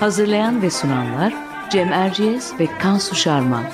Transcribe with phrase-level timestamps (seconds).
[0.00, 1.34] Hazırlayan ve sunanlar
[1.70, 3.64] Cem Erciyes ve Kansu Şarman.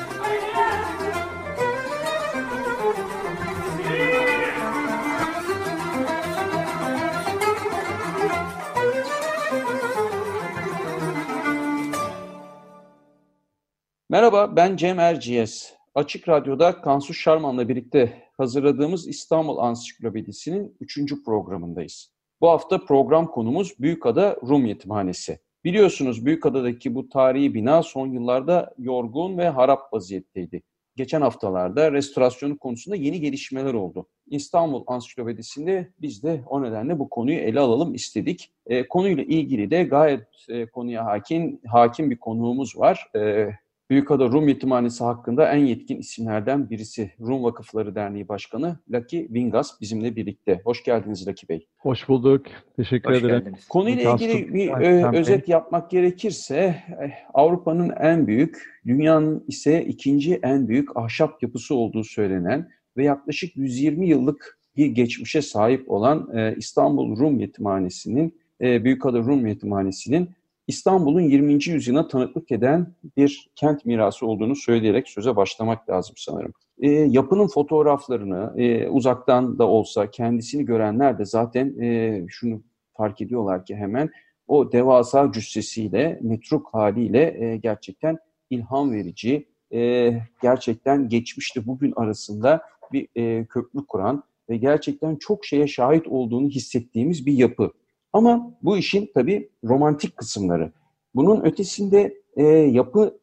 [14.10, 15.74] Merhaba, ben Cem Erciyes.
[15.94, 21.24] Açık Radyo'da Kansu Şarman'la birlikte hazırladığımız İstanbul Ansiklopedisi'nin 3.
[21.24, 22.12] programındayız.
[22.40, 25.43] Bu hafta program konumuz Büyükada Rum Yetimhanesi.
[25.64, 30.62] Biliyorsunuz Büyükada'daki bu tarihi bina son yıllarda yorgun ve harap vaziyetteydi.
[30.96, 34.06] Geçen haftalarda restorasyonu konusunda yeni gelişmeler oldu.
[34.26, 38.52] İstanbul Ansiklopedisi'nde biz de o nedenle bu konuyu ele alalım istedik.
[38.66, 43.10] E, konuyla ilgili de gayet e, konuya hakim hakim bir konuğumuz var.
[43.16, 43.48] E,
[43.94, 50.16] Büyükada Rum Yetimhanesi hakkında en yetkin isimlerden birisi Rum Vakıfları Derneği Başkanı Laki Vingas bizimle
[50.16, 50.60] birlikte.
[50.64, 51.66] Hoş geldiniz Laki Bey.
[51.78, 52.46] Hoş bulduk.
[52.76, 53.38] Teşekkür Hoş ederim.
[53.38, 53.68] Geldiniz.
[53.68, 56.54] Konuyla ilgili bir ö, özet yapmak gerekirse
[57.02, 63.56] eh, Avrupa'nın en büyük, dünyanın ise ikinci en büyük ahşap yapısı olduğu söylenen ve yaklaşık
[63.56, 70.30] 120 yıllık bir geçmişe sahip olan e, İstanbul Rum Yetimhanesi'nin, e, Büyükada Rum Yetimhanesi'nin
[70.66, 71.52] İstanbul'un 20.
[71.52, 76.52] yüzyılına tanıklık eden bir kent mirası olduğunu söyleyerek söze başlamak lazım sanırım.
[76.78, 82.62] E, yapının fotoğraflarını e, uzaktan da olsa kendisini görenler de zaten e, şunu
[82.96, 84.10] fark ediyorlar ki hemen
[84.48, 88.18] o devasa cüssesiyle, metruk haliyle e, gerçekten
[88.50, 95.66] ilham verici, e, gerçekten geçmişte bugün arasında bir e, köprü kuran ve gerçekten çok şeye
[95.66, 97.72] şahit olduğunu hissettiğimiz bir yapı.
[98.14, 100.72] Ama bu işin tabii romantik kısımları.
[101.14, 103.18] Bunun ötesinde e, yapı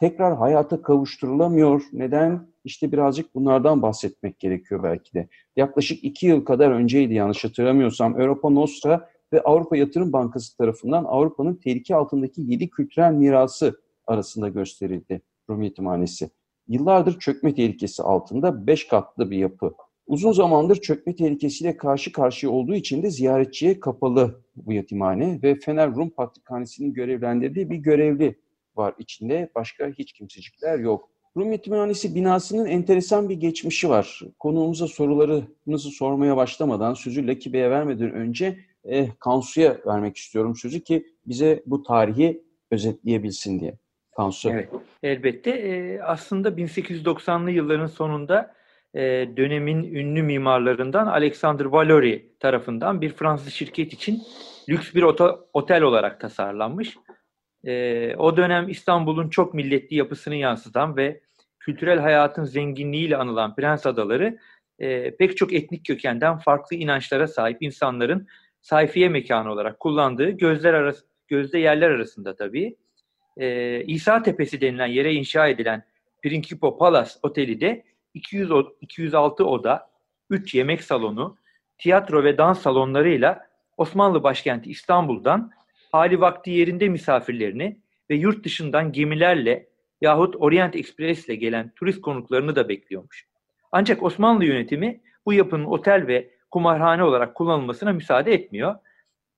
[0.00, 1.82] tekrar hayata kavuşturulamıyor.
[1.92, 2.46] Neden?
[2.64, 5.28] İşte birazcık bunlardan bahsetmek gerekiyor belki de.
[5.56, 11.54] Yaklaşık iki yıl kadar önceydi yanlış hatırlamıyorsam Europa Nostra ve Avrupa Yatırım Bankası tarafından Avrupa'nın
[11.54, 16.30] tehlike altındaki yedi kültürel mirası arasında gösterildi Rum Yetimhanesi.
[16.68, 19.74] Yıllardır çökme tehlikesi altında beş katlı bir yapı.
[20.06, 25.94] Uzun zamandır çökme tehlikesiyle karşı karşıya olduğu için de ziyaretçiye kapalı bu yetimhane ve Fener
[25.94, 28.34] Rum Patrikhanesi'nin görevlendirdiği bir görevli
[28.76, 29.50] var içinde.
[29.54, 31.10] Başka hiç kimsecikler yok.
[31.36, 34.20] Rum Yetimhanesi binasının enteresan bir geçmişi var.
[34.38, 41.06] Konuğumuza sorularınızı sormaya başlamadan, sözü Laki Bey'e vermeden önce eh, Kansu'ya vermek istiyorum sözü ki
[41.26, 43.78] bize bu tarihi özetleyebilsin diye.
[44.16, 44.50] Kansu.
[44.50, 44.68] Evet,
[45.02, 45.50] elbette.
[45.50, 48.54] E, aslında 1890'lı yılların sonunda
[48.94, 54.22] e, dönemin ünlü mimarlarından Alexander Valory tarafından bir Fransız şirket için
[54.68, 55.02] lüks bir
[55.52, 56.96] otel olarak tasarlanmış.
[57.64, 61.20] E, o dönem İstanbul'un çok milletli yapısını yansıtan ve
[61.60, 64.38] kültürel hayatın zenginliğiyle anılan Prens Adaları
[64.78, 68.26] e, pek çok etnik kökenden farklı inançlara sahip insanların
[68.60, 72.76] sayfiye mekanı olarak kullandığı gözler arası, gözde yerler arasında tabii.
[73.86, 75.84] İsa Tepesi denilen yere inşa edilen
[76.22, 79.90] Principio Palace Oteli de 200 206 oda,
[80.30, 81.36] 3 yemek salonu,
[81.78, 85.50] tiyatro ve dans salonlarıyla Osmanlı başkenti İstanbul'dan
[85.92, 87.80] hali vakti yerinde misafirlerini
[88.10, 89.68] ve yurt dışından gemilerle
[90.00, 93.26] yahut Orient Express ile gelen turist konuklarını da bekliyormuş.
[93.72, 98.74] Ancak Osmanlı yönetimi bu yapının otel ve kumarhane olarak kullanılmasına müsaade etmiyor.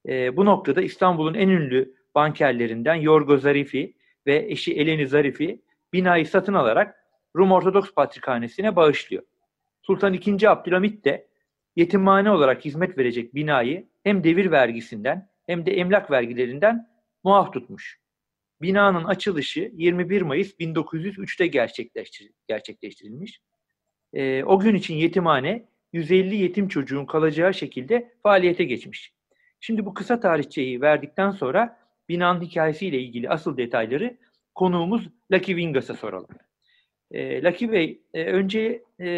[0.08, 3.94] E, bu noktada İstanbul'un en ünlü bankerlerinden Yorgo Zarifi
[4.26, 7.05] ve eşi Eleni Zarifi binayı satın alarak
[7.36, 9.22] Rum Ortodoks Patrikhanesi'ne bağışlıyor.
[9.82, 10.48] Sultan II.
[10.48, 11.26] Abdülhamit de
[11.76, 16.88] yetimhane olarak hizmet verecek binayı hem devir vergisinden hem de emlak vergilerinden
[17.24, 18.00] muaf tutmuş.
[18.62, 21.46] Binanın açılışı 21 Mayıs 1903'te
[22.48, 23.40] gerçekleştirilmiş.
[24.12, 29.12] E, o gün için yetimhane 150 yetim çocuğun kalacağı şekilde faaliyete geçmiş.
[29.60, 31.78] Şimdi bu kısa tarihçeyi verdikten sonra
[32.08, 34.16] binanın hikayesiyle ilgili asıl detayları
[34.54, 36.28] konuğumuz Lucky Vingas'a soralım.
[37.10, 39.08] E, Lucky Bey, e, önce e,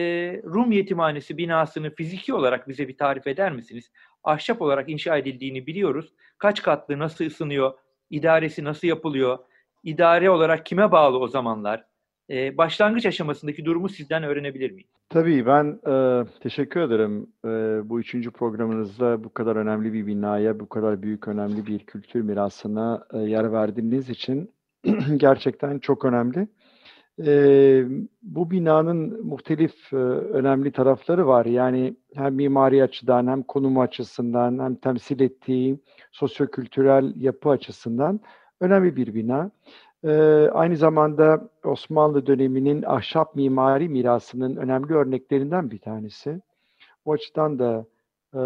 [0.44, 3.90] Rum Yetimhanesi binasını fiziki olarak bize bir tarif eder misiniz?
[4.24, 6.12] Ahşap olarak inşa edildiğini biliyoruz.
[6.38, 7.72] Kaç katlı, nasıl ısınıyor,
[8.10, 9.38] idaresi nasıl yapılıyor,
[9.84, 11.88] idare olarak kime bağlı o zamanlar?
[12.30, 14.88] e, başlangıç aşamasındaki durumu sizden öğrenebilir miyim?
[15.08, 17.48] Tabii ben e, teşekkür ederim e,
[17.88, 23.04] bu üçüncü programınızda bu kadar önemli bir binaya, bu kadar büyük önemli bir kültür mirasına
[23.12, 24.50] e, yer verdiğiniz için
[25.16, 26.48] gerçekten çok önemli.
[27.26, 27.84] E,
[28.22, 31.46] bu binanın muhtelif e, önemli tarafları var.
[31.46, 35.78] Yani hem mimari açıdan hem konum açısından hem temsil ettiği
[36.12, 38.20] sosyokültürel yapı açısından
[38.60, 39.50] önemli bir bina.
[40.04, 40.10] E,
[40.52, 46.40] aynı zamanda Osmanlı döneminin ahşap mimari mirasının önemli örneklerinden bir tanesi.
[47.04, 47.86] O açıdan da
[48.34, 48.38] e,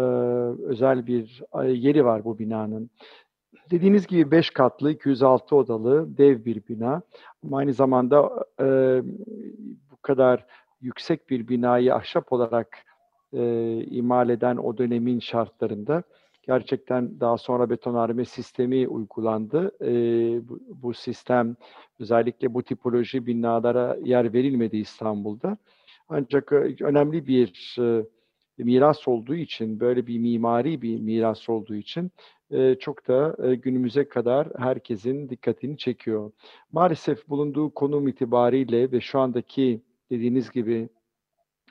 [0.63, 2.89] özel bir yeri var bu binanın.
[3.71, 7.01] Dediğiniz gibi 5 katlı, 206 odalı dev bir bina.
[7.43, 8.65] Ama aynı zamanda e,
[9.91, 10.45] bu kadar
[10.81, 12.77] yüksek bir binayı ahşap olarak
[13.33, 13.41] e,
[13.85, 16.03] imal eden o dönemin şartlarında
[16.47, 19.71] gerçekten daha sonra betonarme sistemi uygulandı.
[19.81, 19.91] E,
[20.49, 21.55] bu, bu sistem
[21.99, 25.57] özellikle bu tipoloji binalara yer verilmedi İstanbul'da.
[26.09, 26.51] Ancak
[26.81, 28.05] önemli bir e,
[28.57, 32.11] miras olduğu için, böyle bir mimari bir miras olduğu için e,
[32.79, 36.31] çok da günümüze kadar herkesin dikkatini çekiyor.
[36.71, 39.81] Maalesef bulunduğu konum itibariyle ve şu andaki
[40.11, 40.89] dediğiniz gibi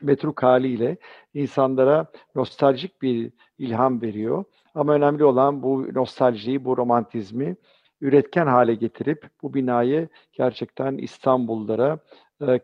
[0.02, 0.96] metruk haliyle
[1.34, 4.44] insanlara nostaljik bir ilham veriyor.
[4.74, 7.56] Ama önemli olan bu nostaljiyi, bu romantizmi
[8.00, 11.98] üretken hale getirip bu binayı gerçekten İstanbullulara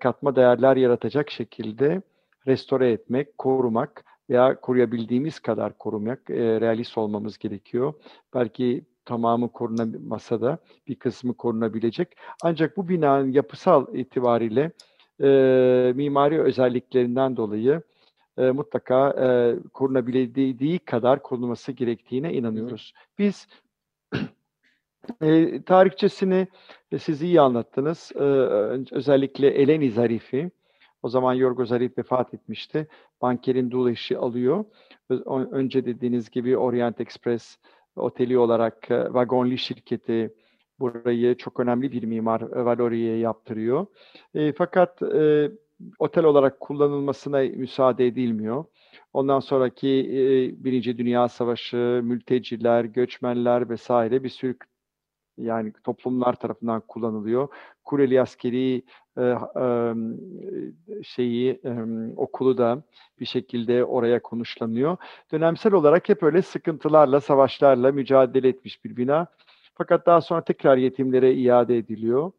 [0.01, 2.03] katma değerler yaratacak şekilde
[2.47, 7.95] restore etmek, korumak veya koruyabildiğimiz kadar korumak, e, realist olmamız gerekiyor.
[8.35, 10.59] Belki tamamı korunamasa da
[10.89, 12.17] bir kısmı korunabilecek.
[12.43, 14.71] Ancak bu binanın yapısal itibariyle
[15.23, 17.83] e, mimari özelliklerinden dolayı
[18.39, 22.95] e, mutlaka e, korunabildiği kadar korunması gerektiğine inanıyoruz.
[23.19, 23.49] Biz
[25.23, 26.47] e, tarihçesini
[26.99, 28.13] siz iyi anlattınız.
[28.15, 28.23] E,
[28.95, 30.51] özellikle Eleni Zarifi,
[31.03, 32.87] o zaman Yorgo Zarif vefat etmişti.
[33.23, 34.65] Bankerin dul eşi alıyor.
[35.51, 37.59] Önce dediğiniz gibi Orient Express
[37.97, 40.35] oteli olarak e, Vagonli şirketi
[40.81, 43.87] burayı çok önemli bir mimar e, Valori'ye yaptırıyor.
[44.35, 45.51] E, fakat e,
[45.99, 48.65] otel olarak kullanılmasına müsaade edilmiyor.
[49.13, 54.57] Ondan sonraki e, Birinci Dünya Savaşı, mülteciler, göçmenler vesaire bir sürü
[55.39, 57.49] yani toplumlar tarafından kullanılıyor.
[57.85, 59.08] Kureli askeri e, e,
[61.03, 61.71] şeyi e,
[62.17, 62.83] okulu da
[63.21, 64.97] bir şekilde oraya konuşlanıyor.
[65.33, 69.27] Dönemsel olarak hep öyle sıkıntılarla, savaşlarla mücadele etmiş bir bina.
[69.75, 72.33] Fakat daha sonra tekrar yetimlere iade ediliyor.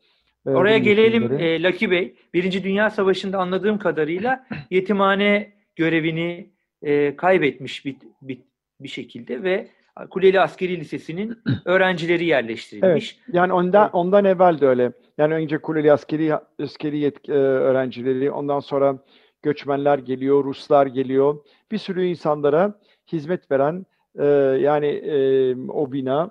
[0.46, 2.16] Oraya gelelim e, Lucky Bey.
[2.34, 6.50] Birinci Dünya Savaşı'nda anladığım kadarıyla yetimhane görevini
[6.82, 8.40] e, kaybetmiş bir, bir,
[8.80, 9.68] bir şekilde ve
[10.10, 13.18] Kuleli Askeri Lisesi'nin öğrencileri yerleştirilmiş.
[13.18, 14.92] Evet, yani ondan ondan evvel de öyle.
[15.18, 18.98] Yani önce Kuleli Askeri askeri yetki, e, öğrencileri, ondan sonra
[19.42, 21.38] göçmenler geliyor, Ruslar geliyor.
[21.72, 22.80] Bir sürü insanlara
[23.12, 23.86] hizmet veren
[24.20, 24.26] e,
[24.62, 26.30] yani e, o bina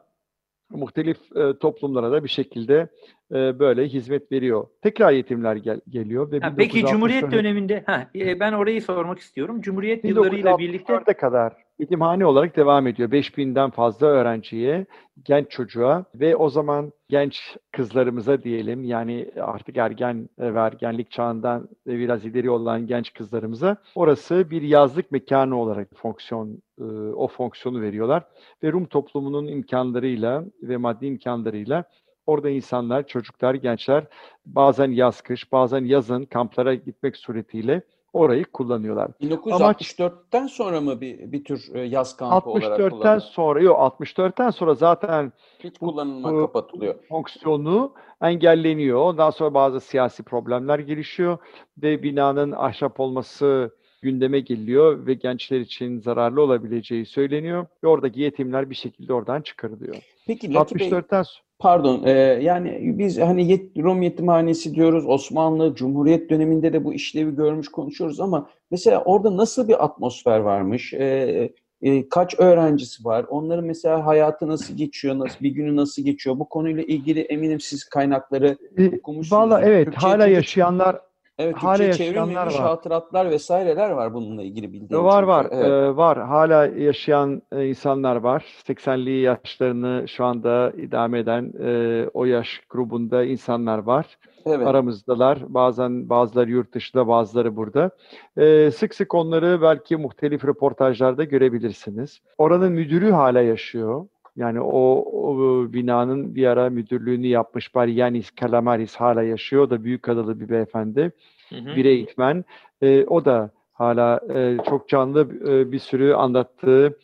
[0.71, 2.88] muhtelif e, toplumlara da bir şekilde
[3.32, 4.67] e, böyle hizmet veriyor.
[4.82, 9.61] Tekrar yetimler gel, geliyor ve ha, peki Cumhuriyet döneminde ha, e, ben orayı sormak istiyorum.
[9.61, 13.11] Cumhuriyet yıllarıyla birlikte kadar yetimhane olarak devam ediyor.
[13.11, 14.87] 5000'den fazla öğrenciye,
[15.25, 22.25] genç çocuğa ve o zaman genç kızlarımıza diyelim yani artık ergen ve ergenlik çağından biraz
[22.25, 26.85] ileri olan genç kızlarımıza orası bir yazlık mekanı olarak fonksiyon e,
[27.17, 28.23] o fonksiyonu veriyorlar
[28.62, 31.85] ve Rum toplumunun imkanlarıyla ve maddi imkanlarıyla
[32.29, 34.05] Orada insanlar, çocuklar, gençler
[34.47, 39.11] bazen yaz kış, bazen yazın kamplara gitmek suretiyle orayı kullanıyorlar.
[39.21, 44.50] 1964'ten Amaç, sonra mı bir, bir tür e, yaz kampı olarak 64'ten sonra, yok 64'ten
[44.50, 46.95] sonra zaten hiç kullanılma bu, kapatılıyor.
[47.09, 48.99] Fonksiyonu engelleniyor.
[48.99, 51.38] Ondan sonra bazı siyasi problemler gelişiyor
[51.83, 58.71] ve binanın ahşap olması gündeme geliyor ve gençler için zararlı olabileceği söyleniyor ve oradaki yetimler
[58.71, 59.97] bir şekilde oradan çıkarılıyor.
[60.26, 62.11] Peki 64'ten sonra Pardon, e,
[62.43, 68.21] yani biz hani yet, Rum yetimhanesi diyoruz, Osmanlı, Cumhuriyet döneminde de bu işlevi görmüş konuşuyoruz
[68.21, 71.50] ama mesela orada nasıl bir atmosfer varmış, e,
[71.83, 76.49] e, kaç öğrencisi var, onların mesela hayatı nasıl geçiyor, nasıl bir günü nasıl geçiyor, bu
[76.49, 78.57] konuyla ilgili eminim siz kaynakları
[78.99, 79.43] okumuşsunuz.
[79.43, 81.00] Valla evet, Türkçe hala yaşayanlar
[81.38, 82.54] Evet, hala yaşayanlar var.
[82.54, 85.04] hatıratlar vesaireler var bununla ilgili bildiğim.
[85.04, 85.66] Var var, evet.
[85.66, 86.18] ee, var.
[86.18, 88.45] Hala yaşayan e, insanlar var.
[88.68, 94.07] 80'li yaşlarını şu anda idame eden e, o yaş grubunda insanlar var.
[94.47, 94.66] Evet.
[94.66, 95.38] Aramızdalar.
[95.49, 97.90] Bazen bazıları yurt dışında, bazıları burada.
[98.37, 102.21] Ee, sık sık onları belki muhtelif röportajlarda görebilirsiniz.
[102.38, 104.07] Oranın müdürü hala yaşıyor.
[104.38, 105.37] Yani o, o
[105.73, 109.71] binanın bir ara müdürlüğünü yapmış Yanis Kalamaris hala yaşıyor.
[109.71, 111.12] Da büyük adalı bir beyefendi.
[111.49, 111.76] Hı hı.
[111.76, 112.45] Bir eğitmen.
[112.83, 116.99] E, o da hala e, çok canlı e, bir sürü anlattığı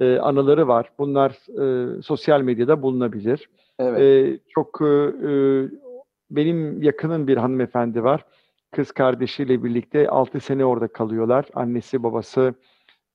[0.00, 0.90] e, anıları var.
[0.98, 1.30] Bunlar
[1.62, 3.48] e, sosyal medyada bulunabilir.
[3.78, 4.00] Evet.
[4.00, 5.68] E, çok e, e
[6.30, 8.24] benim yakının bir hanımefendi var.
[8.70, 11.44] Kız kardeşiyle birlikte 6 sene orada kalıyorlar.
[11.54, 12.54] Annesi babası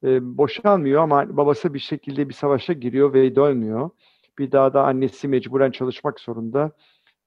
[0.04, 3.90] e, boşanmıyor ama babası bir şekilde bir savaşa giriyor ve dönmüyor.
[4.40, 6.72] Bir daha da annesi mecburen çalışmak zorunda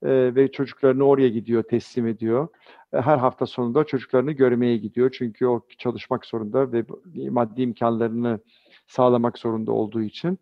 [0.03, 2.49] e, ve çocuklarını oraya gidiyor, teslim ediyor.
[2.93, 5.11] E, her hafta sonunda çocuklarını görmeye gidiyor.
[5.19, 6.85] Çünkü o çalışmak zorunda ve
[7.31, 8.41] maddi imkanlarını
[8.87, 10.39] sağlamak zorunda olduğu için.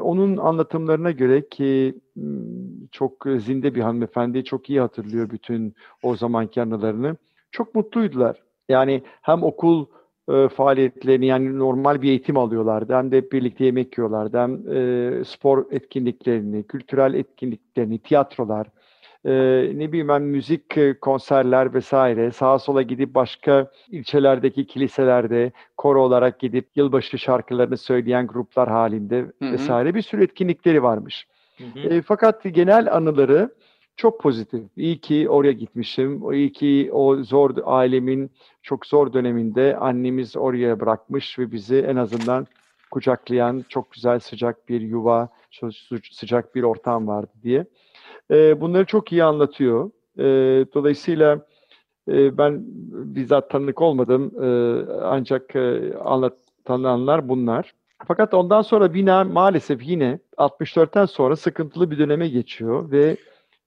[0.00, 2.00] Onun anlatımlarına göre ki
[2.92, 7.16] çok zinde bir hanımefendi, çok iyi hatırlıyor bütün o zamanki anılarını.
[7.50, 8.42] Çok mutluydular.
[8.68, 9.86] Yani hem okul
[10.28, 12.94] e, faaliyetlerini yani normal bir eğitim alıyorlardı.
[12.94, 14.38] Hem de hep birlikte yemek yiyorlardı.
[14.38, 18.66] Hem e, spor etkinliklerini, kültürel etkinliklerini, tiyatrolar,
[19.26, 19.32] e,
[19.74, 26.38] ne bileyim ben müzik e, konserler vesaire sağa sola gidip başka ilçelerdeki kiliselerde koro olarak
[26.38, 29.52] gidip yılbaşı şarkılarını söyleyen gruplar halinde hı hı.
[29.52, 31.26] vesaire bir sürü etkinlikleri varmış.
[31.58, 31.94] Hı hı.
[31.94, 33.50] E, fakat genel anıları
[33.96, 34.62] çok pozitif.
[34.76, 36.32] İyi ki oraya gitmişim.
[36.32, 38.30] İyi ki o zor ailemin
[38.62, 42.46] çok zor döneminde annemiz oraya bırakmış ve bizi en azından
[42.90, 45.28] kucaklayan çok güzel sıcak bir yuva,
[46.12, 47.66] sıcak bir ortam vardı diye.
[48.30, 49.90] E, bunları çok iyi anlatıyor.
[50.18, 50.24] E,
[50.74, 51.46] dolayısıyla
[52.08, 54.48] e, ben bizzat tanık olmadım e,
[55.02, 57.74] ancak e, anlatanlar bunlar.
[58.06, 63.16] Fakat ondan sonra bina maalesef yine 64'ten sonra sıkıntılı bir döneme geçiyor ve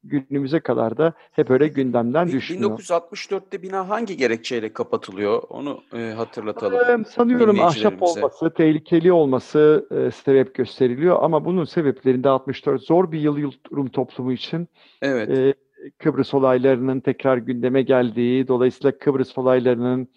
[0.03, 2.79] günümüze kadar da hep öyle gündemden düşmüyor.
[2.79, 5.43] 1964'te bina hangi gerekçeyle kapatılıyor?
[5.49, 7.01] Onu e, hatırlatalım.
[7.01, 13.19] Ee, sanıyorum ahşap olması, tehlikeli olması e, sebep gösteriliyor ama bunun sebeplerinde 64 zor bir
[13.19, 14.67] yıl Rum toplumu için.
[15.01, 15.29] Evet.
[15.29, 15.53] E,
[15.97, 20.07] Kıbrıs olaylarının tekrar gündeme geldiği, dolayısıyla Kıbrıs olaylarının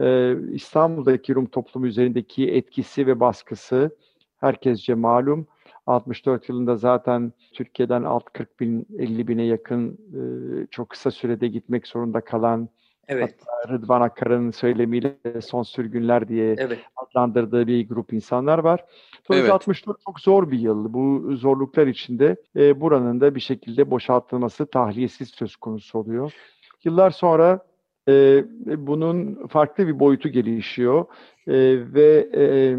[0.00, 3.96] e, İstanbul'daki Rum toplumu üzerindeki etkisi ve baskısı
[4.40, 5.46] herkesce malum.
[5.86, 10.22] 64 yılında zaten Türkiye'den alt 40 bin, 50 bine yakın e,
[10.70, 12.68] çok kısa sürede gitmek zorunda kalan
[13.08, 13.34] Evet.
[13.40, 16.78] Hatta Rıdvan Akar'ın söylemiyle son sürgünler diye evet.
[16.96, 18.84] adlandırdığı bir grup insanlar var.
[19.28, 19.68] Dolayısıyla evet.
[19.68, 20.94] 64 çok zor bir yıl.
[20.94, 26.34] Bu zorluklar içinde e, buranın da bir şekilde boşaltılması tahliyesiz söz konusu oluyor.
[26.84, 27.66] Yıllar sonra
[28.08, 28.44] e,
[28.76, 31.04] bunun farklı bir boyutu gelişiyor
[31.46, 31.54] e,
[31.94, 32.76] ve e,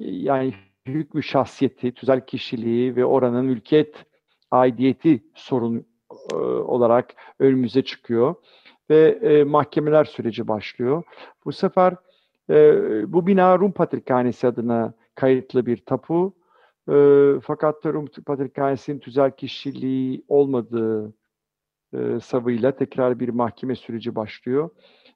[0.00, 0.54] yani
[0.94, 4.04] hükmü şahsiyeti, tüzel kişiliği ve oranın mülkiyet
[4.50, 5.86] aidiyeti sorun
[6.32, 8.34] e, olarak önümüze çıkıyor
[8.90, 11.02] ve e, mahkemeler süreci başlıyor.
[11.44, 11.96] Bu sefer
[12.50, 12.54] e,
[13.12, 16.34] bu bina Rum Patrikhanesi adına kayıtlı bir tapu.
[16.88, 16.94] E,
[17.42, 21.14] fakat Rum Patrikhanesi'nin tüzel kişiliği olmadığı
[21.94, 24.70] e, savıyla tekrar bir mahkeme süreci başlıyor.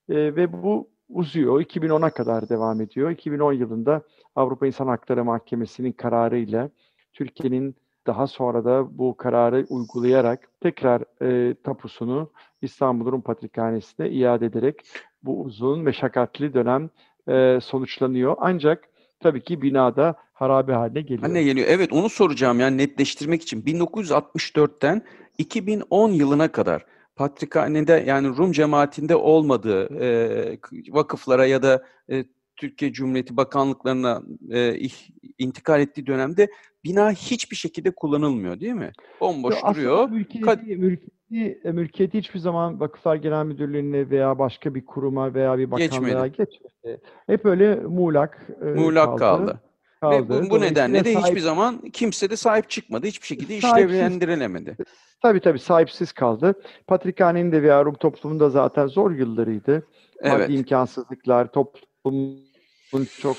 [0.09, 1.61] E, ve bu uzuyor.
[1.61, 3.11] 2010'a kadar devam ediyor.
[3.11, 4.02] 2010 yılında
[4.37, 6.71] Avrupa İnsan Hakları Mahkemesi'nin kararıyla
[7.12, 7.75] Türkiye'nin
[8.07, 12.31] daha sonra da bu kararı uygulayarak tekrar e, tapusunu
[12.62, 14.76] İstanbul Rum Patrikhanesi'ne iade ederek
[15.23, 16.90] bu uzun meşakkatli dönem
[17.29, 18.37] e, sonuçlanıyor.
[18.38, 18.88] Ancak
[19.21, 21.23] tabii ki binada harabe haline geliyor.
[21.23, 21.67] Haline geliyor.
[21.71, 23.62] Evet onu soracağım yani netleştirmek için.
[23.62, 25.02] 1964'ten
[25.38, 26.87] 2010 yılına kadar
[27.21, 30.59] Patrikhane'de yani Rum cemaatinde olmadığı e,
[30.91, 32.25] vakıflara ya da e,
[32.57, 34.89] Türkiye Cumhuriyeti bakanlıklarına e,
[35.39, 36.49] intikal ettiği dönemde
[36.85, 38.93] bina hiçbir şekilde kullanılmıyor değil mi?
[39.21, 40.11] Bomboş Yo, duruyor.
[40.11, 45.59] Mülkiyeti, Kad- mülkiyeti, e, mülkiyeti hiçbir zaman Vakıflar Genel Müdürlüğü'ne veya başka bir kuruma veya
[45.59, 46.50] bir bakanlığa geçmedi.
[46.50, 47.00] geçmedi.
[47.27, 49.19] Hep öyle muğlak, e, muğlak kaldı.
[49.19, 49.61] kaldı.
[50.00, 50.41] kaldı.
[50.41, 51.27] Ve bu, bu nedenle de sahip...
[51.27, 53.07] hiçbir zaman kimse de sahip çıkmadı.
[53.07, 54.77] Hiçbir şekilde sahipsiz, işlevlendirilemedi.
[55.23, 56.55] Tabii tabii sahipsiz kaldı.
[56.87, 59.87] Patrikhane'nin de veya Rum toplumunda zaten zor yıllarıydı.
[60.21, 60.39] Evet.
[60.39, 63.37] Maddi imkansızlıklar, toplumun çok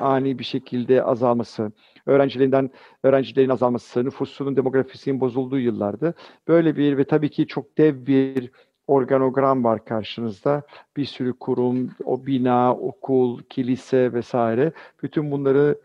[0.00, 1.72] ani bir şekilde azalması,
[2.06, 2.70] öğrencilerinden
[3.02, 6.14] öğrencilerin azalması, nüfusunun demografisinin bozulduğu yıllardı.
[6.48, 8.50] Böyle bir ve tabii ki çok dev bir
[8.86, 10.62] organogram var karşınızda.
[10.96, 14.72] Bir sürü kurum, o bina, okul, kilise vesaire.
[15.02, 15.78] Bütün bunları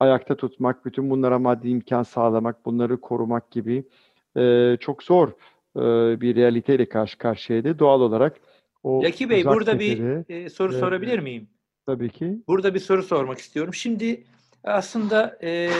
[0.00, 3.84] ayakta tutmak, bütün bunlara maddi imkan sağlamak, bunları korumak gibi
[4.36, 5.28] e, çok zor
[5.76, 5.80] e,
[6.20, 7.78] bir realiteyle karşı karşıyaydı.
[7.78, 8.40] Doğal olarak
[8.82, 11.48] o Yaki Bey burada bir e, soru e, sorabilir miyim?
[11.86, 12.38] Tabii ki.
[12.48, 13.74] Burada bir soru sormak istiyorum.
[13.74, 14.24] Şimdi
[14.64, 15.70] aslında e,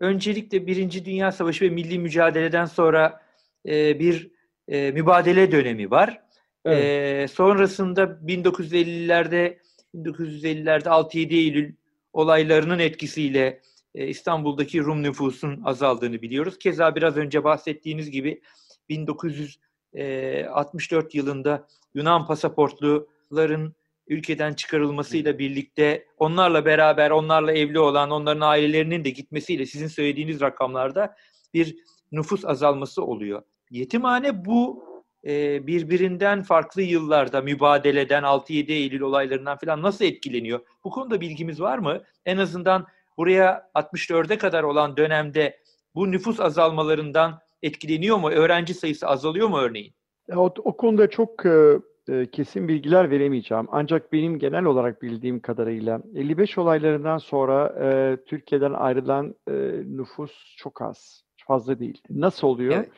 [0.00, 3.20] öncelikle Birinci Dünya Savaşı ve milli mücadeleden sonra
[3.66, 4.30] e, bir
[4.68, 6.20] e, mübadele dönemi var.
[6.64, 6.84] Evet.
[6.84, 9.58] E, sonrasında 1950'lerde
[9.94, 11.74] 1950'lerde 6-7 Eylül
[12.12, 13.60] olaylarının etkisiyle
[13.94, 16.58] İstanbul'daki Rum nüfusun azaldığını biliyoruz.
[16.58, 18.42] Keza biraz önce bahsettiğiniz gibi
[18.88, 23.74] 1964 yılında Yunan pasaportluların
[24.08, 31.16] ülkeden çıkarılmasıyla birlikte onlarla beraber onlarla evli olan onların ailelerinin de gitmesiyle sizin söylediğiniz rakamlarda
[31.54, 31.76] bir
[32.12, 33.42] nüfus azalması oluyor.
[33.70, 34.84] Yetimhane bu
[35.26, 40.60] e, birbirinden farklı yıllarda mübadeleden 6-7 Eylül olaylarından falan nasıl etkileniyor?
[40.84, 42.02] Bu konuda bilgimiz var mı?
[42.26, 42.86] En azından
[43.18, 45.58] buraya 64'e kadar olan dönemde
[45.94, 48.30] bu nüfus azalmalarından etkileniyor mu?
[48.30, 49.94] Öğrenci sayısı azalıyor mu örneğin?
[50.36, 51.78] O, o konuda çok e,
[52.08, 53.66] e, kesin bilgiler veremeyeceğim.
[53.70, 59.52] Ancak benim genel olarak bildiğim kadarıyla 55 olaylarından sonra e, Türkiye'den ayrılan e,
[59.84, 62.02] nüfus çok az, fazla değil.
[62.10, 62.74] Nasıl oluyor?
[62.74, 62.90] Evet.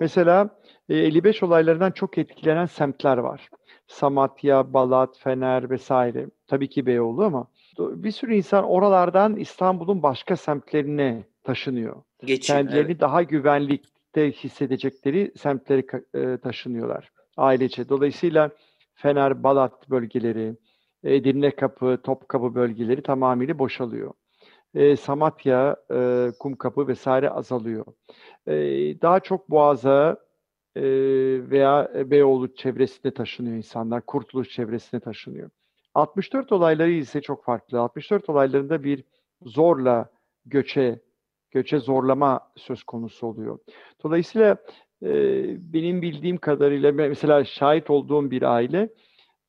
[0.00, 3.48] Mesela 55 olaylarından çok etkilenen semtler var.
[3.86, 6.26] Samatya, Balat, Fener vesaire.
[6.46, 7.46] Tabii ki Beyoğlu ama
[7.78, 12.02] bir sürü insan oralardan İstanbul'un başka semtlerine taşınıyor.
[12.24, 13.00] Geçim, Kendilerini evet.
[13.00, 17.88] daha güvenlikte hissedecekleri semtlere taşınıyorlar ailece.
[17.88, 18.50] Dolayısıyla
[18.94, 20.56] Fener, Balat bölgeleri,
[21.04, 24.12] Edirne Kapı, Topkapı bölgeleri tamamıyla boşalıyor.
[24.74, 27.84] E, Samatya, e, Kumkapı vesaire azalıyor.
[28.46, 28.54] E,
[29.00, 30.16] daha çok Boğaz'a
[30.76, 30.82] e,
[31.50, 35.50] veya Beyoğlu çevresine taşınıyor insanlar, Kurtuluş çevresine taşınıyor.
[35.98, 37.80] 64 olayları ise çok farklı.
[37.80, 39.04] 64 olaylarında bir
[39.42, 40.10] zorla
[40.46, 41.00] göçe,
[41.50, 43.58] göçe zorlama söz konusu oluyor.
[44.04, 44.56] Dolayısıyla
[45.02, 45.12] e,
[45.72, 48.88] benim bildiğim kadarıyla mesela şahit olduğum bir aile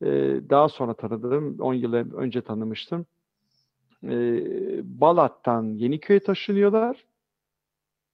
[0.02, 0.08] e,
[0.50, 3.06] daha sonra tanıdım, 10 yıl önce tanımıştım.
[4.04, 4.12] E,
[4.84, 7.06] Balat'tan Yeniköy'e taşınıyorlar.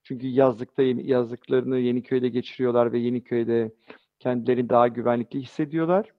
[0.03, 3.71] Çünkü yazlıkta yazlıklarını Yeniköy'de geçiriyorlar ve Yeniköy'de
[4.19, 6.11] kendilerini daha güvenlikli hissediyorlar.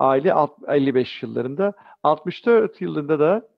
[0.00, 0.34] Aile
[0.68, 1.72] 55 yıllarında.
[2.02, 3.48] 64 yılında da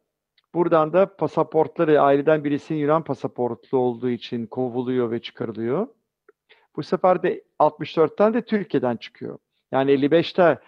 [0.55, 5.87] buradan da pasaportları aileden birisinin Yunan pasaportlu olduğu için kovuluyor ve çıkarılıyor.
[6.77, 9.39] Bu sefer de 64'ten de Türkiye'den çıkıyor.
[9.73, 10.59] Yani 55'te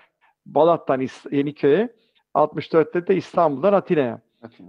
[0.46, 1.88] Balat'tan Yeniköy'e,
[2.34, 4.20] 64'te de İstanbul'dan Atina'ya.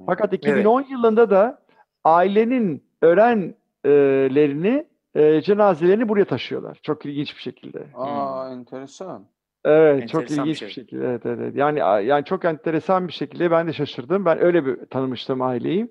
[0.06, 0.92] Fakat 2010 evet.
[0.92, 1.66] yılında da
[2.04, 6.80] ailenin öğrenlerini, e, cenazelerini buraya taşıyorlar.
[6.82, 7.88] Çok ilginç bir şekilde.
[7.94, 8.60] Aa, hmm.
[8.60, 9.26] enteresan.
[9.66, 10.68] Evet, enteresan çok ilginç bir, şey.
[10.68, 11.06] bir şekilde.
[11.06, 11.56] Evet, evet.
[11.56, 14.26] Yani yani çok enteresan bir şekilde ben de şaşırdım.
[14.26, 15.88] Ben öyle bir tanımıştım aileyi.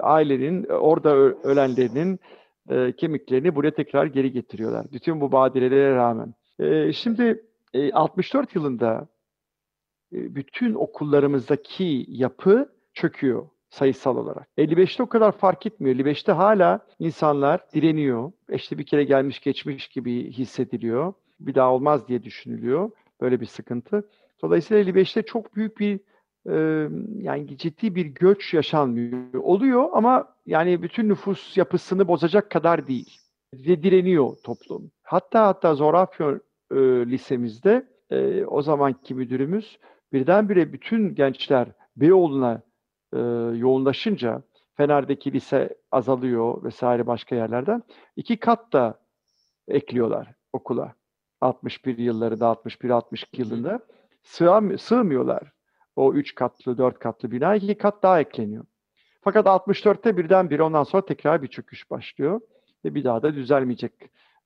[0.00, 1.14] Ailenin orada
[1.44, 2.20] ölenlerinin
[2.70, 4.86] e, kemiklerini buraya tekrar geri getiriyorlar.
[4.92, 6.34] Bütün bu badirelere rağmen.
[6.58, 9.08] E, şimdi e, 64 yılında
[10.12, 14.48] e, bütün okullarımızdaki yapı çöküyor sayısal olarak.
[14.58, 15.96] 55'te o kadar fark etmiyor.
[15.96, 18.32] 55'te hala insanlar direniyor.
[18.52, 21.12] İşte bir kere gelmiş geçmiş gibi hissediliyor.
[21.40, 22.90] Bir daha olmaz diye düşünülüyor.
[23.20, 24.08] Böyle bir sıkıntı.
[24.42, 26.00] Dolayısıyla 55'te çok büyük bir
[26.48, 29.34] e, yani ciddi bir göç yaşanmıyor.
[29.34, 33.18] Oluyor ama yani bütün nüfus yapısını bozacak kadar değil.
[33.54, 34.90] Direniyor toplum.
[35.02, 36.76] Hatta hatta Zorafyon e,
[37.06, 39.78] lisemizde e, o zamanki müdürümüz
[40.12, 42.62] birdenbire bütün gençler Beyoğlu'na
[43.12, 43.18] e,
[43.58, 44.42] yoğunlaşınca
[44.74, 47.82] Fener'deki lise azalıyor vesaire başka yerlerden.
[48.16, 49.00] iki kat da
[49.68, 50.94] ekliyorlar okula.
[51.40, 53.80] 61 yılları da 61-62 yılında
[54.22, 55.52] sığam, sığmıyorlar.
[55.96, 58.64] O üç katlı, dört katlı bina iki kat daha ekleniyor.
[59.22, 62.40] Fakat 64'te birden bir ondan sonra tekrar bir çöküş başlıyor
[62.84, 63.92] ve bir daha da düzelmeyecek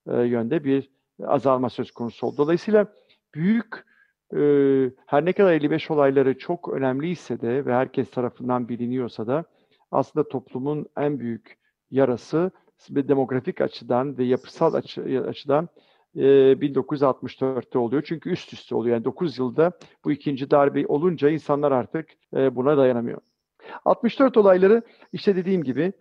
[0.06, 0.90] e, yönde bir
[1.22, 2.36] azalma söz konusu oldu.
[2.36, 2.86] Dolayısıyla
[3.34, 3.84] büyük
[4.36, 4.40] e,
[5.06, 9.44] her ne kadar 55 olayları çok önemliyse de ve herkes tarafından biliniyorsa da
[9.90, 11.58] aslında toplumun en büyük
[11.90, 12.50] yarası
[12.90, 15.68] ve demografik açıdan ve yapısal açı, açıdan
[16.16, 16.20] e,
[16.52, 18.02] 1964'te oluyor.
[18.06, 18.96] Çünkü üst üste oluyor.
[18.96, 19.72] Yani 9 yılda
[20.04, 23.20] bu ikinci darbe olunca insanlar artık buna dayanamıyor.
[23.84, 25.92] 64 olayları işte dediğim gibi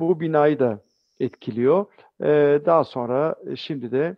[0.00, 0.80] bu binayı da
[1.20, 1.86] etkiliyor.
[2.66, 4.16] Daha sonra şimdi de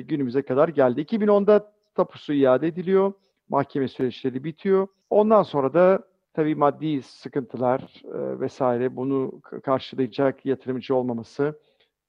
[0.00, 1.00] günümüze kadar geldi.
[1.00, 3.12] 2010'da tapusu iade ediliyor.
[3.48, 4.88] Mahkeme süreçleri bitiyor.
[5.10, 6.02] Ondan sonra da
[6.34, 8.02] tabii maddi sıkıntılar
[8.40, 11.58] vesaire bunu karşılayacak yatırımcı olmaması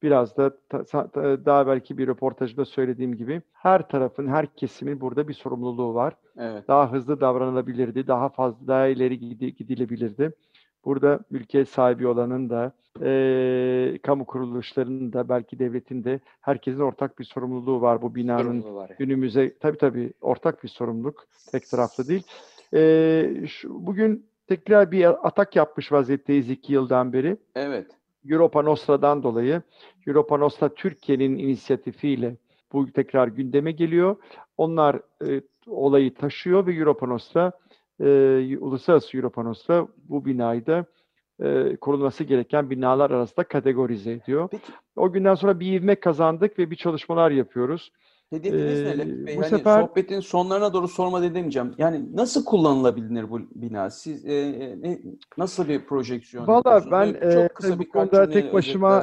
[0.03, 0.51] biraz da
[1.45, 6.13] daha belki bir röportajda söylediğim gibi her tarafın, her kesimin burada bir sorumluluğu var.
[6.37, 6.67] Evet.
[6.67, 9.19] Daha hızlı davranılabilirdi, daha fazla daha ileri
[9.55, 10.33] gidilebilirdi.
[10.85, 17.23] Burada ülke sahibi olanın da, e, kamu kuruluşlarının da, belki devletin de herkesin ortak bir
[17.23, 18.97] sorumluluğu var bu binanın var yani.
[18.99, 19.57] günümüze.
[19.59, 22.23] Tabii tabii ortak bir sorumluluk, tek taraflı değil.
[22.73, 27.37] E, şu, bugün tekrar bir atak yapmış vaziyetteyiz iki yıldan beri.
[27.55, 27.96] Evet.
[28.29, 29.61] Europa Nostra'dan dolayı
[30.07, 32.37] Europa Nostra Türkiye'nin inisiyatifiyle
[32.73, 34.15] bu tekrar gündeme geliyor.
[34.57, 37.51] Onlar e, olayı taşıyor ve Europa Nostra,
[37.99, 40.85] e, Uluslararası Europa Nostra bu binayı da
[41.43, 44.47] e, korunması gereken binalar arasında kategorize ediyor.
[44.51, 44.71] Peki.
[44.95, 47.91] O günden sonra bir ivme kazandık ve bir çalışmalar yapıyoruz.
[48.29, 49.37] Hedefiniz ee, ne Bey?
[49.37, 51.73] Bu yani sefer sohbetin sonlarına doğru sorma edemeyeceğim.
[51.77, 53.89] Yani nasıl kullanılabilir bu bina?
[53.89, 55.01] Siz e, e,
[55.37, 59.01] nasıl bir projeksiyon Valla ben çok kısa e, bu konuda tek başıma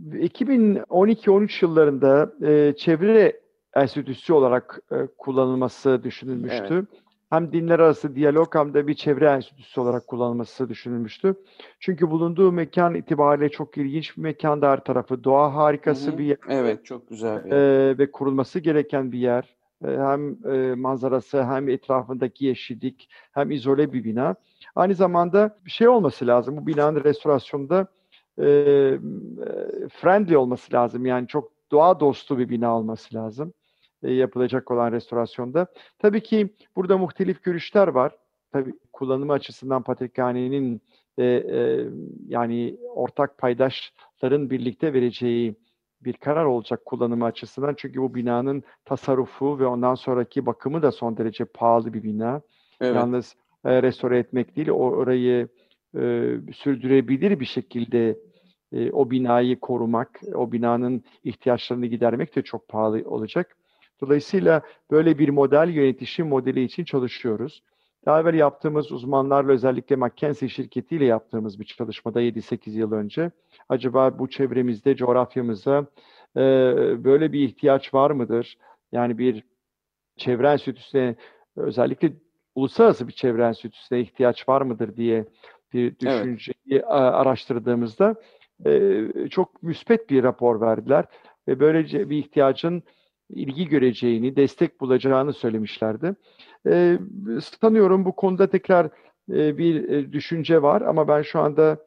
[0.00, 3.40] 2012-13 yıllarında e, çevre
[3.74, 6.74] enstitüsü olarak e, kullanılması düşünülmüştü.
[6.74, 11.34] Evet hem dinler arası diyalog hem de bir çevre enstitüsü olarak kullanılması düşünülmüştü.
[11.80, 15.24] Çünkü bulunduğu mekan itibariyle çok ilginç bir mekan her tarafı.
[15.24, 16.18] Doğa harikası Hı-hı.
[16.18, 16.38] bir yer.
[16.48, 17.56] Evet, çok güzel bir yer.
[17.56, 19.56] Ee, ve kurulması gereken bir yer.
[19.84, 24.34] Ee, hem e, manzarası hem etrafındaki yeşillik hem izole bir bina.
[24.74, 26.56] Aynı zamanda bir şey olması lazım.
[26.56, 27.86] Bu binanın restorasyonunda
[28.38, 28.98] e, e,
[29.88, 31.06] friendly olması lazım.
[31.06, 33.52] Yani çok doğa dostu bir bina olması lazım.
[34.02, 35.66] E, yapılacak olan restorasyonda.
[35.98, 38.16] Tabii ki burada muhtelif görüşler var.
[38.52, 40.82] Tabii kullanımı açısından Patrikhane'nin
[41.18, 41.84] e, e,
[42.28, 45.54] yani ortak paydaşların birlikte vereceği
[46.00, 47.74] bir karar olacak kullanımı açısından.
[47.76, 52.40] Çünkü bu binanın tasarrufu ve ondan sonraki bakımı da son derece pahalı bir bina.
[52.80, 52.96] Evet.
[52.96, 55.48] Yalnız e, restore etmek değil, orayı
[55.94, 58.18] e, sürdürebilir bir şekilde
[58.72, 63.56] e, o binayı korumak, o binanın ihtiyaçlarını gidermek de çok pahalı olacak.
[64.02, 67.62] Dolayısıyla böyle bir model yönetişim modeli için çalışıyoruz.
[68.06, 73.30] Daha evvel yaptığımız uzmanlarla özellikle McKinsey şirketiyle yaptığımız bir çalışmada 7-8 yıl önce
[73.68, 75.86] acaba bu çevremizde, coğrafyamızda
[76.36, 76.40] e,
[77.04, 78.58] böyle bir ihtiyaç var mıdır?
[78.92, 79.44] Yani bir
[80.16, 81.16] çevre enstitüsüne
[81.56, 82.12] özellikle
[82.54, 85.24] uluslararası bir çevre enstitüsüne ihtiyaç var mıdır diye
[85.72, 86.84] bir düşünceyi evet.
[86.88, 88.14] araştırdığımızda
[88.66, 91.04] e, çok müspet bir rapor verdiler
[91.48, 92.82] ve böylece bir ihtiyacın
[93.34, 96.14] ilgi göreceğini, destek bulacağını söylemişlerdi.
[96.66, 96.98] E,
[97.60, 98.86] sanıyorum bu konuda tekrar
[99.32, 101.78] e, bir e, düşünce var ama ben şu anda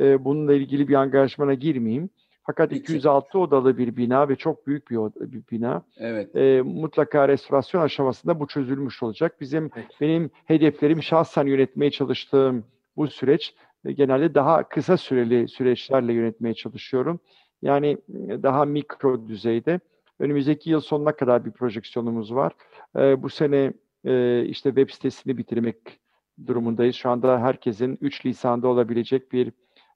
[0.00, 2.10] e, bununla ilgili bir angajmana girmeyeyim.
[2.46, 2.82] Fakat Peki.
[2.82, 5.82] 206 odalı bir bina ve çok büyük bir, oda, bir bina.
[5.98, 6.36] Evet.
[6.36, 9.40] E, mutlaka restorasyon aşamasında bu çözülmüş olacak.
[9.40, 9.88] Bizim Peki.
[10.00, 12.64] benim hedeflerim şahsen yönetmeye çalıştığım
[12.96, 17.20] bu süreç e, genelde daha kısa süreli süreçlerle yönetmeye çalışıyorum.
[17.62, 19.80] Yani e, daha mikro düzeyde
[20.18, 22.52] Önümüzdeki yıl sonuna kadar bir projeksiyonumuz var.
[22.96, 23.72] E, bu sene
[24.04, 25.76] e, işte web sitesini bitirmek
[26.46, 26.96] durumundayız.
[26.96, 29.50] Şu anda herkesin 3 lisanında olabilecek bir e,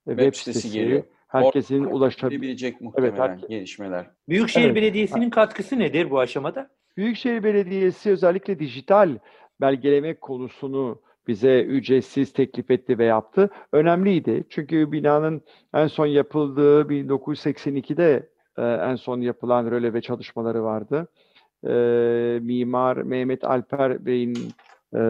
[0.06, 1.02] web, web sitesi, sitesi geliyor.
[1.28, 4.10] Herkesin ulaşabilecek muhtemelen evet, gelişmeler.
[4.28, 4.76] Büyükşehir evet.
[4.76, 6.70] Belediyesi'nin katkısı nedir bu aşamada?
[6.96, 9.18] Büyükşehir Belediyesi özellikle dijital
[9.60, 13.50] belgeleme konusunu bize ücretsiz teklif etti ve yaptı.
[13.72, 14.44] Önemliydi.
[14.48, 15.42] Çünkü binanın
[15.74, 21.08] en son yapıldığı 1982'de e, en son yapılan röleve çalışmaları vardı.
[21.66, 21.72] E,
[22.42, 24.52] Mimar Mehmet Alper Bey'in
[24.96, 25.00] e,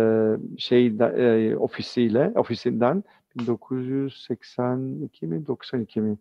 [0.59, 3.05] şey e, ofisiyle ofisinden
[3.37, 6.17] 1982 mi 92 mi?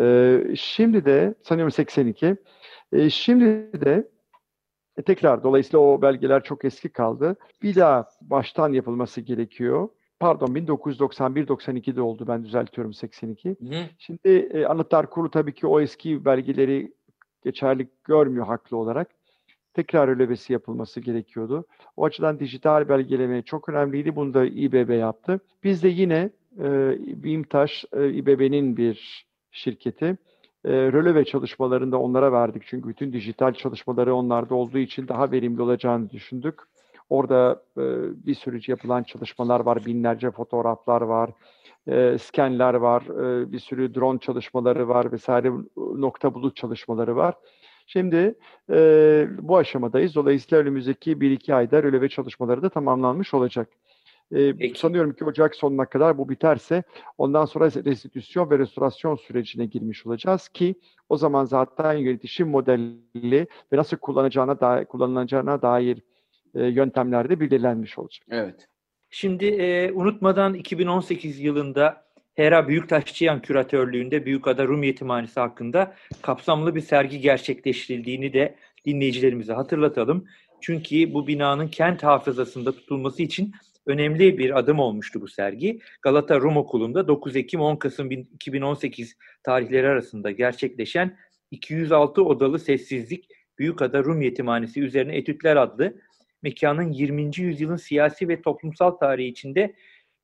[0.00, 2.36] E, şimdi de sanıyorum 82.
[2.92, 3.44] E, şimdi
[3.80, 4.08] de
[4.96, 7.36] e, tekrar dolayısıyla o belgeler çok eski kaldı.
[7.62, 9.88] Bir daha baştan yapılması gerekiyor
[10.22, 13.48] pardon 1991-92'de oldu ben düzeltiyorum 82.
[13.48, 13.54] Hı.
[13.98, 16.92] Şimdi e, Anıtlar Kurulu tabii ki o eski belgeleri
[17.44, 19.08] geçerli görmüyor haklı olarak.
[19.74, 21.64] Tekrar ölevesi yapılması gerekiyordu.
[21.96, 24.16] O açıdan dijital belgeleme çok önemliydi.
[24.16, 25.40] Bunu da İBB yaptı.
[25.64, 30.04] Biz de yine e, BİMTAŞ, e, İBB'nin bir şirketi.
[30.64, 32.62] E, röleve çalışmalarında onlara verdik.
[32.66, 36.60] Çünkü bütün dijital çalışmaları onlarda olduğu için daha verimli olacağını düşündük.
[37.12, 37.82] Orada e,
[38.26, 41.30] bir sürü yapılan çalışmalar var, binlerce fotoğraflar var,
[41.86, 47.34] e, skenler var, e, bir sürü drone çalışmaları var vesaire nokta bulut çalışmaları var.
[47.86, 48.34] Şimdi
[48.70, 50.14] e, bu aşamadayız.
[50.14, 53.68] Dolayısıyla önümüzdeki 1-2 ayda röleve çalışmaları da tamamlanmış olacak.
[54.34, 56.82] E, sanıyorum ki Ocak sonuna kadar bu biterse
[57.18, 60.74] ondan sonra restitüsyon ve restorasyon sürecine girmiş olacağız ki
[61.08, 66.02] o zaman zaten yönetişim modeli ve nasıl kullanacağına dair, kullanılacağına dair
[66.54, 68.26] e, yöntemlerde belirlenmiş olacak.
[68.30, 68.68] Evet.
[69.10, 77.20] Şimdi e, unutmadan 2018 yılında Hera Büyüktaşçıyan küratörlüğünde Büyükada Rum Yetimhanesi hakkında kapsamlı bir sergi
[77.20, 78.54] gerçekleştirildiğini de
[78.86, 80.26] dinleyicilerimize hatırlatalım.
[80.60, 83.52] Çünkü bu binanın kent hafızasında tutulması için
[83.86, 85.80] önemli bir adım olmuştu bu sergi.
[86.02, 91.16] Galata Rum Okulu'nda 9 Ekim 10 Kasım 2018 tarihleri arasında gerçekleşen
[91.50, 95.94] 206 odalı sessizlik Büyükada Rum Yetimhanesi üzerine etütler adlı
[96.42, 97.30] mekanın 20.
[97.36, 99.74] yüzyılın siyasi ve toplumsal tarihi içinde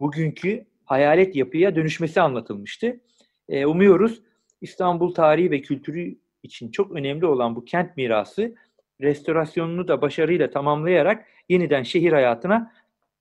[0.00, 3.00] bugünkü hayalet yapıya dönüşmesi anlatılmıştı.
[3.48, 4.22] E, umuyoruz
[4.60, 8.54] İstanbul tarihi ve kültürü için çok önemli olan bu kent mirası
[9.00, 12.72] restorasyonunu da başarıyla tamamlayarak yeniden şehir hayatına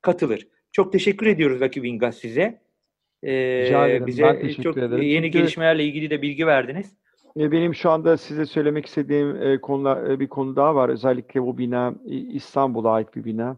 [0.02, 0.48] katılır.
[0.72, 2.62] Çok teşekkür ediyoruz Rakip İngaz size.
[3.24, 5.02] Ee, bize çok ederim.
[5.02, 6.96] yeni Çünkü, gelişmelerle ilgili de bilgi verdiniz.
[7.38, 10.90] E, benim şu anda size söylemek istediğim e, konular, e, bir konu daha var.
[10.90, 13.58] Özellikle bu bina İstanbul'a ait bir bina.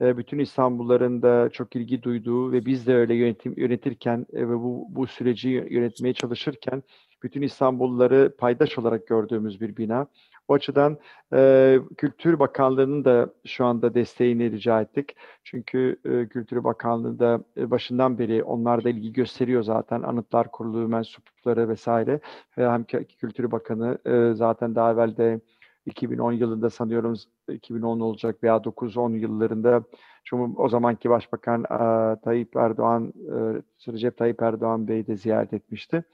[0.00, 5.06] Bütün İstanbulların da çok ilgi duyduğu ve biz de öyle yönetim, yönetirken ve bu, bu
[5.06, 6.82] süreci yönetmeye çalışırken
[7.22, 10.06] bütün İstanbulluları paydaş olarak gördüğümüz bir bina.
[10.48, 10.98] O açıdan
[11.32, 15.16] e, Kültür Bakanlığı'nın da şu anda desteğini rica ettik.
[15.44, 20.02] Çünkü e, Kültür Bakanlığı da e, başından beri onlar da ilgi gösteriyor zaten.
[20.02, 22.20] Anıtlar Kurulu mensupları vesaire.
[22.58, 25.40] Ve hem Kültür Bakanı e, zaten daha evvel de
[25.86, 27.14] 2010 yılında sanıyorum
[27.48, 29.82] 2010 olacak veya 9-10 yıllarında
[30.24, 36.04] çünkü o zamanki Başbakan e, Tayyip Erdoğan, e, Recep Tayyip Erdoğan Bey de ziyaret etmişti.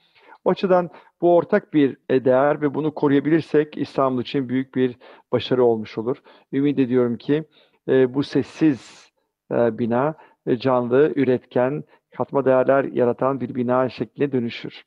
[0.45, 0.89] O açıdan
[1.21, 4.95] bu ortak bir e, değer ve bunu koruyabilirsek İstanbul için büyük bir
[5.31, 6.17] başarı olmuş olur.
[6.53, 7.43] Ümit ediyorum ki
[7.89, 9.11] e, bu sessiz
[9.51, 10.15] e, bina
[10.47, 11.83] e, canlı, üretken,
[12.17, 14.83] katma değerler yaratan bir bina şekline dönüşür.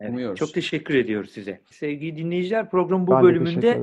[0.00, 1.60] Evet, çok teşekkür ediyoruz size.
[1.70, 3.80] Sevgili dinleyiciler program bu ben bölümünde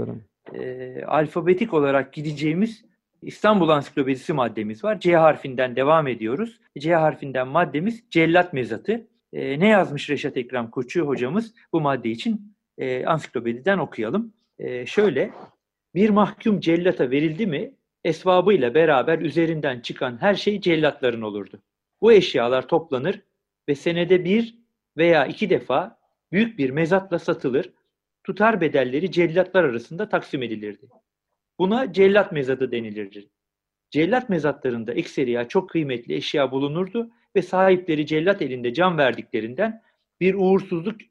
[0.54, 2.86] e, alfabetik olarak gideceğimiz
[3.21, 4.99] İstanbul Ansiklopedisi maddemiz var.
[4.99, 6.60] C harfinden devam ediyoruz.
[6.80, 9.08] C harfinden maddemiz cellat mezatı.
[9.34, 14.34] E, ne yazmış Reşat Ekrem Koçu hocamız bu madde için e, ansiklopediden okuyalım.
[14.60, 15.32] E, şöyle,
[15.96, 21.62] bir mahkum cellata verildi mi esvabıyla beraber üzerinden çıkan her şey cellatların olurdu.
[22.02, 23.22] Bu eşyalar toplanır
[23.70, 24.56] ve senede bir
[24.98, 26.00] veya iki defa
[26.32, 27.74] büyük bir mezatla satılır,
[28.24, 30.88] tutar bedelleri cellatlar arasında taksim edilirdi.
[31.60, 33.30] Buna cellat mezadı denilirdi.
[33.89, 39.82] Cellat mezatlarında ekseriya çok kıymetli eşya bulunurdu ve sahipleri cellat elinde can verdiklerinden
[40.20, 41.02] bir uğursuzluk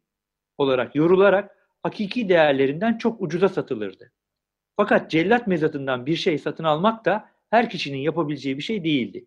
[0.58, 4.12] olarak yorularak hakiki değerlerinden çok ucuza satılırdı.
[4.76, 9.26] Fakat cellat mezatından bir şey satın almak da her kişinin yapabileceği bir şey değildi.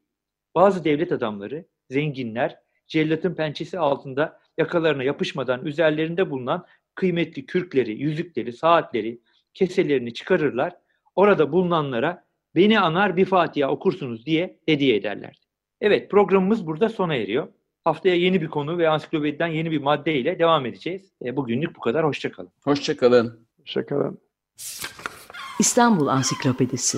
[0.56, 9.22] Bazı devlet adamları, zenginler, cellatın pençesi altında yakalarına yapışmadan üzerlerinde bulunan kıymetli kürkleri, yüzükleri, saatleri,
[9.54, 10.74] keselerini çıkarırlar.
[11.16, 12.26] Orada bulunanlara
[12.56, 15.51] beni anar bir Fatiha okursunuz diye hediye ederlerdi.
[15.82, 17.48] Evet programımız burada sona eriyor.
[17.84, 21.12] Haftaya yeni bir konu ve ansiklopediden yeni bir madde ile devam edeceğiz.
[21.26, 22.06] E, bugünlük bu kadar.
[22.06, 22.52] Hoşçakalın.
[22.64, 23.48] Hoşçakalın.
[23.60, 24.20] Hoşçakalın.
[25.60, 26.98] İstanbul Ansiklopedisi